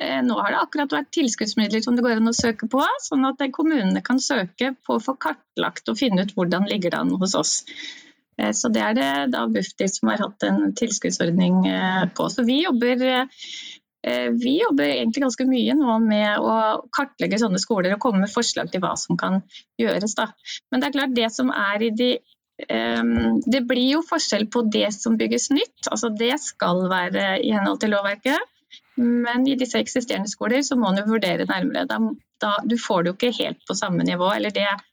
[0.00, 3.26] eh, nå har det akkurat vært tilskuddsmidler som det går an å søke på, sånn
[3.28, 7.16] at kommunene kan søke på å få kartlagt og finne ut hvordan ligger det an
[7.18, 7.56] hos oss.
[8.38, 12.30] Eh, så Det er det da Bufdir som har hatt en tilskuddsordning eh, på.
[12.30, 13.26] Så Vi jobber Eh,
[14.38, 16.54] vi jobber egentlig ganske mye nå med å
[16.94, 19.40] kartlegge sånne skoler og komme med forslag til hva som kan
[19.80, 20.14] gjøres.
[20.18, 20.28] Da.
[20.70, 22.12] Men det er klart det som er i de
[22.70, 25.90] um, Det blir jo forskjell på det som bygges nytt.
[25.90, 28.54] altså Det skal være i henhold til lovverket.
[28.98, 31.86] Men i disse eksisterende skoler så må man vurdere nærmere.
[31.90, 31.98] Da,
[32.42, 34.30] da, du får det jo ikke helt på samme nivå.
[34.34, 34.87] eller det Eh,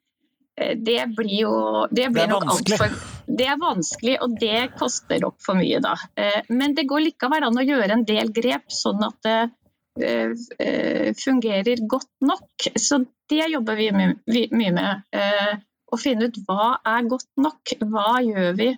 [0.56, 1.54] det blir jo
[1.92, 2.94] Det blir nok altfor
[3.28, 5.96] Det er vanskelig, og det koster nok for mye, da.
[6.16, 9.40] Eh, men det går likevel an å gjøre en del grep, sånn at det
[10.06, 12.68] eh, fungerer godt nok.
[12.78, 15.08] Så det jobber vi mye med.
[15.90, 17.74] Å finne ut hva er godt nok.
[17.82, 18.70] Hva gjør vi?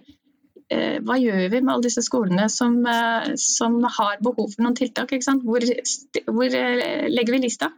[0.71, 2.79] Hva gjør vi med alle disse skolene som,
[3.39, 5.11] som har behov for noen tiltak?
[5.43, 5.67] Hvor,
[6.31, 6.57] hvor
[7.11, 7.73] legger vi lista?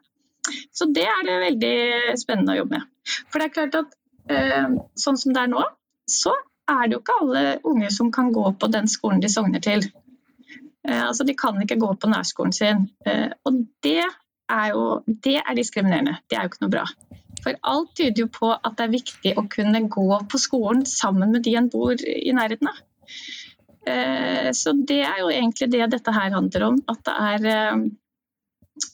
[0.75, 3.15] Så det er det veldig spennende å jobbe med.
[3.29, 3.97] For det er klart at
[4.31, 5.65] eh, sånn som det er nå,
[6.09, 6.33] så
[6.69, 9.85] er det jo ikke alle unge som kan gå på den skolen de sogner til.
[10.87, 12.87] Eh, altså De kan ikke gå på nærskolen sin.
[13.05, 14.03] Eh, og det
[14.49, 14.85] er jo
[15.25, 16.17] det er diskriminerende.
[16.29, 16.85] Det er jo ikke noe bra.
[17.43, 21.31] For alt tyder jo på at det er viktig å kunne gå på skolen sammen
[21.35, 22.81] med de en bor i nærheten av.
[24.53, 26.81] Så det er jo egentlig det dette her handler om.
[26.91, 27.77] At det er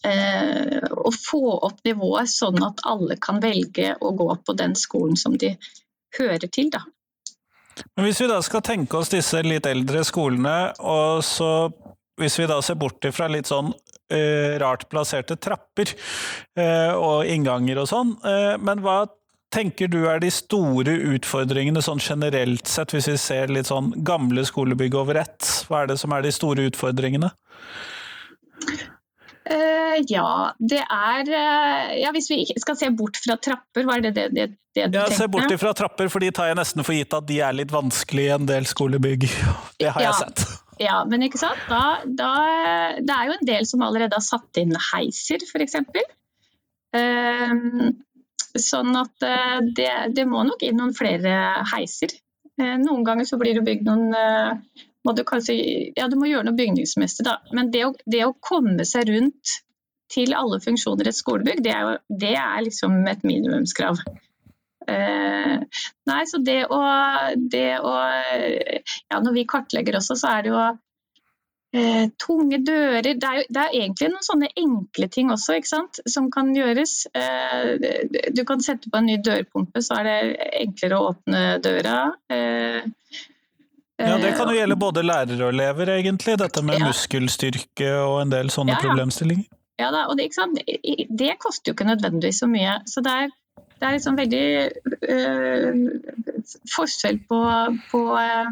[0.06, 5.38] å få opp nivået sånn at alle kan velge å gå på den skolen som
[5.42, 5.54] de
[6.20, 6.70] hører til.
[6.74, 6.84] Da.
[7.96, 11.52] Men Hvis vi da skal tenke oss disse litt eldre skolene, og så
[12.20, 15.92] hvis vi da ser bort fra litt sånn uh, rart plasserte trapper
[16.60, 19.04] uh, og innganger og sånn, uh, men hva
[19.56, 24.44] tenker du er de store utfordringene sånn generelt sett, hvis vi ser litt sånn gamle
[24.48, 25.52] skolebygg over ett?
[25.68, 27.32] Hva er det som er de store utfordringene?
[29.46, 34.16] Uh, ja, det er uh, ja, Hvis vi skal se bort fra trapper, var det
[34.16, 35.20] det, det, det du ja, tenkte?
[35.20, 37.74] Se bort fra trapper, for de tar jeg nesten for gitt at de er litt
[37.74, 39.28] vanskelig i en del skolebygg.
[39.82, 40.62] Det har ja, jeg sett.
[40.82, 41.62] Ja, men ikke sant?
[41.70, 42.32] Da, da,
[43.00, 45.78] det er jo en del som allerede har satt inn heiser, f.eks.
[46.92, 47.94] Uh,
[48.60, 49.28] sånn at
[49.78, 52.12] det, det, må nok inn noen flere heiser.
[52.60, 54.12] noen ganger så blir det bygd noen
[55.06, 55.56] må du kanskje
[55.98, 57.40] Ja, du må gjøre noe bygningsmessig, da.
[57.56, 59.60] Men det å, det å komme seg rundt
[60.12, 64.02] til alle funksjoner i et skolebygg, det er, jo, det er liksom et minimumskrav.
[64.86, 65.64] Uh,
[66.06, 66.80] nei, så det å,
[67.50, 67.94] det å
[69.10, 73.48] Ja, når vi kartlegger også, så er det jo uh, tunge dører det er, jo,
[73.50, 77.00] det er, egentlig noen sånne enkle ting også, ikke sant, som kan gjøres.
[77.18, 77.74] Uh,
[78.30, 80.20] du kan sette på en ny dørpumpe, så er det
[80.62, 81.98] enklere å åpne døra.
[83.98, 86.36] Ja, Det kan jo gjelde både lærere og elever, egentlig.
[86.42, 86.90] Dette med ja.
[86.90, 88.88] muskelstyrke og en del sånne ja, ja.
[88.90, 89.46] problemstillinger.
[89.80, 90.30] Ja, da, og det,
[91.10, 92.78] det, koster jo ikke nødvendigvis så mye.
[92.88, 93.32] Så det er,
[93.80, 94.46] det er liksom veldig
[95.16, 95.80] øh,
[96.76, 97.40] forskjell på,
[97.92, 98.52] på øh,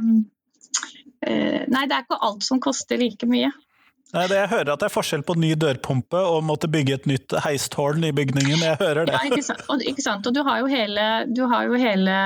[1.24, 3.52] Nei, det er ikke alt som koster like mye.
[4.14, 7.08] Nei, det Jeg hører at det er forskjell på ny dørpumpe og måtte bygge et
[7.10, 8.60] nytt heistårn i bygningen.
[8.62, 9.16] Jeg hører det.
[9.16, 9.64] Ja, ikke sant.
[9.72, 10.28] Og, ikke sant?
[10.28, 12.18] og du har jo hele, du har jo hele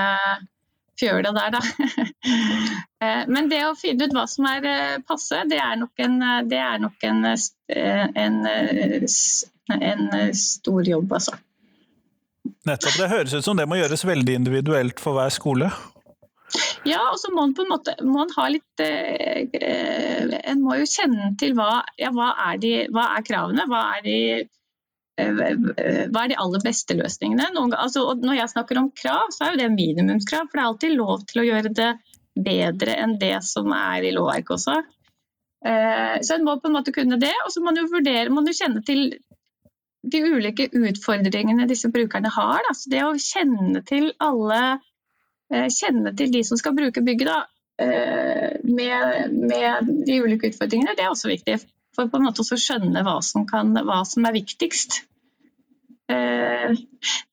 [1.00, 1.62] fjøla der, da.
[2.98, 6.16] Eh, men det å finne ut hva som er eh, passe, det er nok en,
[6.50, 8.38] det er nok en, eh, en,
[9.76, 10.02] en
[10.34, 11.36] stor jobb, altså.
[12.66, 12.96] Nettopp.
[12.98, 15.70] Det høres ut som det må gjøres veldig individuelt for hver skole.
[16.82, 20.86] Ja, og så må man på en måte må man ha litt En må jo
[20.90, 24.18] kjenne til hva, ja, hva, er, de, hva er kravene, hva er de
[25.18, 27.48] hva er de aller beste løsningene?
[27.56, 30.46] Noen, altså, når jeg snakker om krav, så er jo det minimumskrav.
[30.46, 31.90] For det er alltid lov til å gjøre det
[32.38, 34.76] bedre enn det som er i lovverket også.
[35.66, 38.30] Eh, så en må på en måte kunne det, og så må man jo vurdere,
[38.30, 39.08] man jo kjenne til
[40.08, 42.62] de ulike utfordringene disse brukerne har.
[42.68, 42.74] Da.
[42.76, 44.60] Så det å kjenne til alle
[45.50, 47.40] eh, Kjenne til de som skal bruke bygget da,
[47.82, 51.58] eh, med, med de ulike utfordringene, det er også viktig
[51.98, 55.02] for på en måte å skjønne hva som, kan, hva som er viktigst.
[56.08, 56.72] Uh,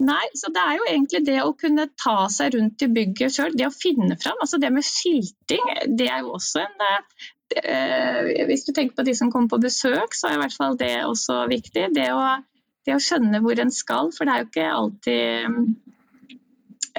[0.04, 3.56] nei, så det er jo egentlig det å kunne ta seg rundt i bygget sjøl,
[3.56, 4.41] det å finne fram.
[4.41, 7.08] Altså det med skilting, det er jo også en uh,
[8.49, 10.91] Hvis du tenker på de som kommer på besøk, så er i hvert fall det
[11.06, 11.88] også viktig.
[11.95, 12.25] Det å,
[12.88, 15.23] det å skjønne hvor en skal, for det er jo ikke alltid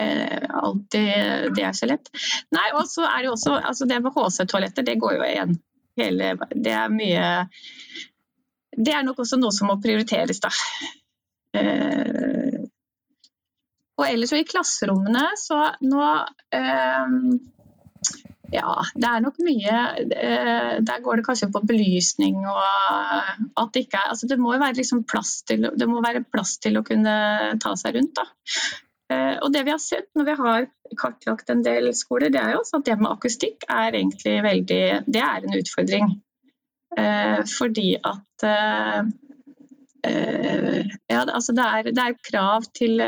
[0.01, 2.09] uh, alltid det er så lett.
[2.57, 5.59] Nei, og så er det jo også altså det med HC-toaletter, det går jo igjen
[6.01, 7.27] hele Det er mye
[8.77, 10.53] Det er nok også noe som må prioriteres, da.
[11.57, 12.63] Eh,
[13.97, 15.57] og ellers og i klasserommene, så
[15.89, 16.03] nå
[16.53, 17.15] eh,
[18.53, 23.87] ja, det er nok mye eh, Der går det kanskje på belysning og at det
[23.87, 26.79] ikke er altså det må jo være liksom plass til, det må være plass til
[26.79, 27.17] å kunne
[27.63, 28.21] ta seg rundt.
[28.21, 28.29] da.
[29.13, 30.65] Eh, og det vi har sett når vi har
[30.99, 35.23] kartlagt en del skoler, det er jo at det med akustikk er egentlig veldig Det
[35.23, 36.11] er en utfordring.
[36.97, 39.15] Eh, fordi at eh,
[40.07, 43.01] ja, altså det, er, det er krav til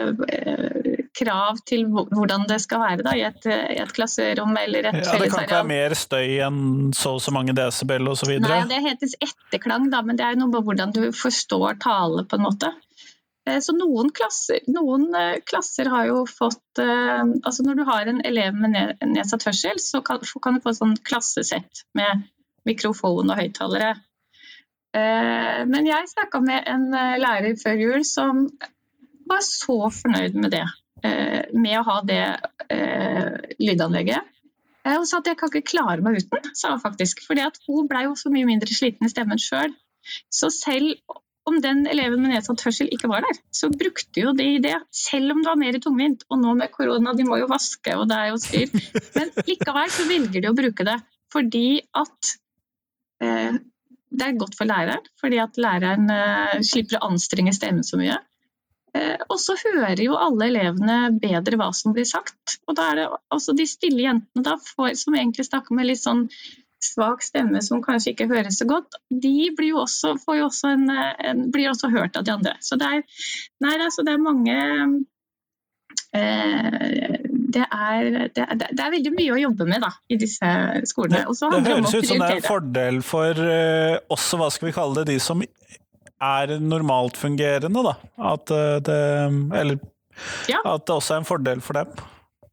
[1.18, 5.14] krav til hvordan det skal være da, i, et, i et klasserom eller et ja,
[5.18, 6.60] Det kan ikke være mer støy enn
[6.96, 8.34] så og så mange desibel osv.?
[8.42, 12.38] Nei, det heter etterklang, da, men det er noe med hvordan du forstår tale, på
[12.38, 12.72] en måte.
[13.48, 18.10] Eh, så noen klasser, noen eh, klasser, har jo fått eh, altså Når du har
[18.10, 22.26] en elev med nedsatt hørsel, så kan, du få sånn klassesett med
[22.68, 23.94] mikrofon og høyttalere.
[24.98, 26.86] Men jeg snakka med en
[27.20, 28.40] lærer før jul som
[29.28, 30.64] var så fornøyd med det.
[31.52, 32.24] Med å ha det
[33.60, 34.32] lydanlegget.
[34.88, 37.20] Hun sa at jeg kan ikke klare meg uten, sa hun faktisk.
[37.28, 39.76] For hun ble jo så mye mindre sliten i stemmen sjøl.
[40.34, 40.96] Så selv
[41.48, 45.34] om den eleven med nedsatt hørsel ikke var der, så brukte jo de det, selv
[45.34, 46.26] om det var mer tungvint.
[46.28, 48.76] Og nå med korona, de må jo vaske og det er jo styr.
[49.16, 52.30] Men likevel så velger de å bruke det fordi at
[53.20, 53.58] eh,
[54.08, 58.16] det er godt for læreren, fordi at læreren eh, slipper å anstrenge stemmen så mye.
[58.96, 62.58] Eh, og så hører jo alle elevene bedre hva som blir sagt.
[62.66, 66.02] Og da er det altså de stille jentene da, får, som egentlig snakker med litt
[66.02, 66.26] sånn
[66.84, 70.90] svak stemme som kanskje ikke høres så godt, de blir jo også, jo også en,
[70.90, 72.54] en, blir også hørt av de andre.
[72.64, 73.22] Så det er,
[73.64, 74.58] nei, altså det er mange
[76.14, 77.18] eh,
[77.48, 80.52] det, er, det, er, det er, veldig mye å jobbe med da, i disse
[80.90, 81.24] skolene.
[81.24, 85.00] det, høres ut som det er en fordel for uh, også, hva skal vi kalle
[85.00, 87.94] det, de som er normalt fungerende, da.
[88.32, 88.98] At eh, det,
[89.54, 89.78] eller
[90.50, 90.58] ja.
[90.64, 91.92] at det også er en fordel for dem.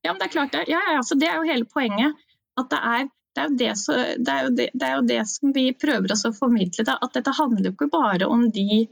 [0.06, 0.66] Ja, men det er klart det.
[0.70, 2.14] Ja, ja, altså, det er jo hele poenget.
[2.56, 5.52] At det er det er, det, så, det, er det, det er, jo det, som
[5.56, 6.86] vi prøver å formidle.
[6.88, 8.86] Da, at dette handler jo ikke bare om de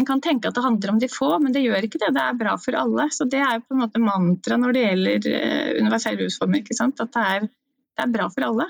[0.00, 2.10] En kan tenke at det handler om de få, men det gjør ikke det.
[2.16, 3.06] Det er bra for alle.
[3.14, 6.64] Så Det er jo på en måte mantra når det gjelder uh, universell rusforming.
[6.66, 8.66] At det er, det er, bra for alle.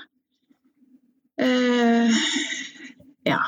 [1.41, 2.21] Uh,
[3.27, 3.41] ja.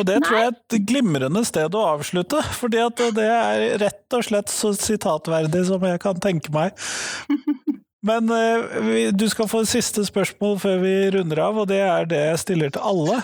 [0.00, 0.26] Og det Nei.
[0.26, 2.82] tror jeg er et glimrende sted å avslutte, fordi
[3.16, 6.76] det er rett og slett så sitatverdig som jeg kan tenke meg.
[8.04, 12.08] Men uh, du skal få et siste spørsmål før vi runder av, og det er
[12.10, 13.20] det jeg stiller til alle.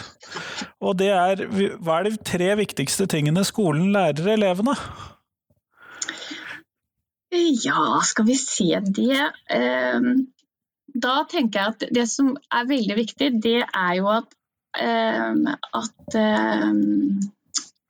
[0.82, 1.44] Og det er
[1.82, 4.76] hva er de tre viktigste tingene skolen lærer elevene?
[7.32, 9.20] Ja, skal vi se det
[9.56, 10.08] uh,
[10.92, 14.34] Da tenker jeg at det som er veldig viktig, det er jo at,
[14.80, 16.18] uh, at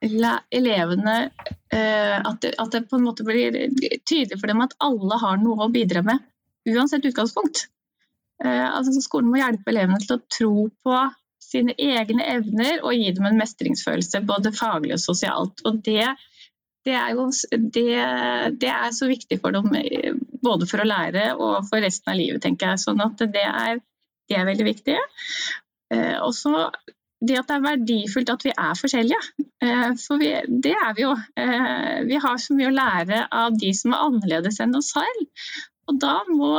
[0.03, 1.17] elevene
[1.73, 3.55] at det, at det, på en måte blir
[4.03, 6.19] tydelig for dem at alle har noe å bidra med
[6.69, 7.67] uansett utgangspunkt.
[8.45, 10.55] Eh, altså, skolen må hjelpe elevene til å tro
[10.85, 11.01] på
[11.43, 15.63] sine egne evner og gi dem en mestringsfølelse, både faglig og sosialt.
[15.69, 16.09] Og det,
[16.87, 17.87] det, er, jo, det,
[18.63, 22.19] det er, så viktig for dem, eh, både for å lære og for resten av
[22.19, 22.85] livet, tenker jeg.
[22.87, 23.83] Sånn at det er,
[24.33, 24.99] er veldig viktig.
[25.93, 26.67] Eh, og så
[27.23, 29.19] det at det er verdifullt at vi er forskjellige.
[30.03, 30.33] For vi,
[30.65, 31.13] det er vi jo.
[32.09, 35.21] Vi har så mye å lære av de som er annerledes enn oss selv.
[35.93, 36.55] Og da må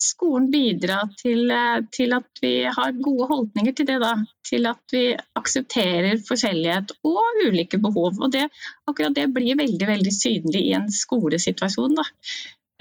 [0.00, 3.98] skolen bidra til, eh, til, at vi har gode holdninger til det.
[4.02, 4.12] Da.
[4.46, 5.02] Til at vi
[5.36, 8.16] aksepterer forskjellighet og ulike behov.
[8.20, 8.46] Og det,
[8.88, 11.98] akkurat det blir veldig, veldig synlig i en skolesituasjon.
[11.98, 12.06] Da.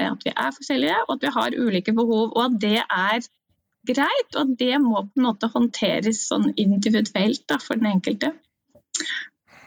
[0.09, 2.31] At vi er forskjellige og at vi har ulike behov.
[2.35, 3.27] Og at det er
[3.89, 8.33] greit, og det må på en måte håndteres sånn individuelt da, for den enkelte.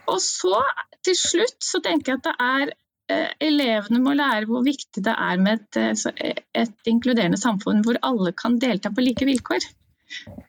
[0.07, 0.59] Og så
[1.03, 2.73] til slutt så tenker jeg at det er
[3.11, 5.79] elevene må lære hvor viktig det er med et,
[6.15, 9.65] eh, et inkluderende samfunn hvor alle kan delta på like vilkår.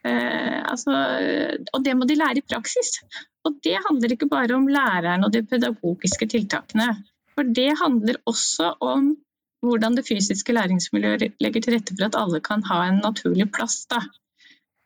[0.05, 0.93] Eh, altså,
[1.73, 2.99] og det må de lære i praksis.
[3.45, 6.89] Og det handler ikke bare om læreren og de pedagogiske tiltakene.
[7.35, 9.15] For det handler også om
[9.65, 13.85] hvordan det fysiske læringsmiljøet legger til rette for at alle kan ha en naturlig plass.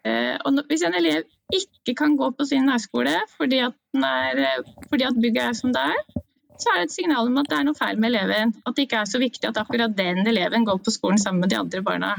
[0.07, 5.03] Eh, og hvis en elev ikke kan gå på sin nærskole fordi at, er, fordi
[5.03, 6.21] at bygget er som det er,
[6.59, 8.51] så er det et signal om at det er noe feil med eleven.
[8.67, 11.53] At det ikke er så viktig at akkurat den eleven går på skolen sammen med
[11.53, 12.13] de andre barna.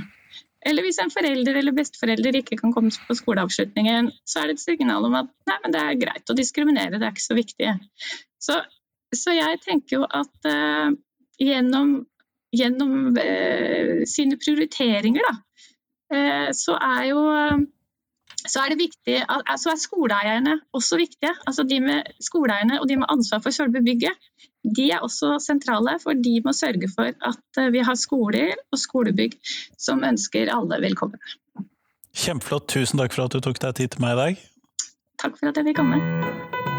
[0.67, 4.65] Eller hvis en forelder eller besteforelder ikke kan komme på skoleavslutningen, så er det et
[4.65, 7.71] signal om at nei, men det er greit å diskriminere, det er ikke så viktig.
[8.41, 8.59] Så,
[9.17, 10.93] så jeg tenker jo at uh,
[11.41, 11.95] gjennom,
[12.53, 15.35] gjennom uh, sine prioriteringer, da,
[16.13, 17.25] uh, så er jo
[18.47, 21.33] så er det viktig, altså er skoleeierne også viktige.
[21.47, 24.17] Altså de med skoleeierne og de med ansvar for selve bygget.
[24.77, 28.79] De er også sentrale, for de må sørge for at eh, vi har skoler og
[28.79, 29.37] skolebygg
[29.79, 31.21] som ønsker alle velkommen.
[32.17, 32.69] Kjempeflott.
[32.69, 34.45] Tusen takk for at du tok deg tid til meg i dag.
[35.23, 36.70] Takk for at jeg fikk komme.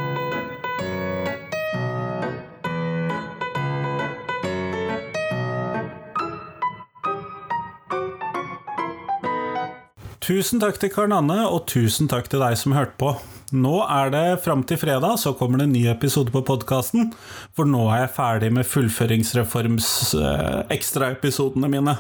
[10.22, 13.15] Tusen takk til Karen Anne, og tusen takk til deg som hørte på.
[13.57, 17.09] Nå er det fram til fredag, så kommer det en ny episode på podkasten.
[17.57, 21.97] For nå er jeg ferdig med fullføringsreforms-ekstraepisodene eh, mine.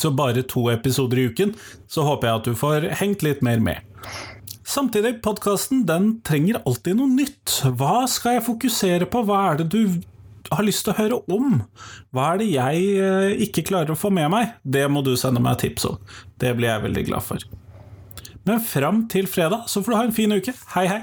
[0.00, 1.52] Så bare to episoder i uken,
[1.90, 3.76] så håper jeg at du får hengt litt mer med.
[4.64, 7.60] Samtidig, podkasten den trenger alltid noe nytt.
[7.76, 10.00] Hva skal jeg fokusere på, hva er det du
[10.50, 11.60] har lyst til å høre om.
[12.14, 14.56] Hva er det jeg eh, ikke klarer å få med meg?
[14.62, 16.00] Det må du sende meg tips om.
[16.40, 17.46] Det blir jeg veldig glad for.
[18.48, 20.54] Men fram til fredag så får du ha en fin uke.
[20.74, 21.02] Hei, hei!